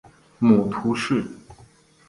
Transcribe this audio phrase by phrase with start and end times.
[0.39, 1.23] 母屠氏。